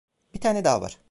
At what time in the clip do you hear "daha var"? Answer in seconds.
0.63-0.97